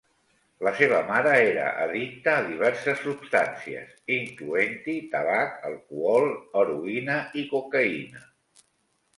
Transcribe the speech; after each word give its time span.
La 0.67 0.71
seva 0.77 0.99
mare 1.09 1.33
era 1.49 1.65
addicta 1.83 2.31
a 2.37 2.45
diverses 2.47 3.03
substàncies, 3.07 3.91
incloent-hi 4.15 4.97
tabac, 5.13 5.55
alcohol, 5.73 6.27
heroïna 6.63 7.23
i 7.45 7.49
cocaïna. 7.53 8.27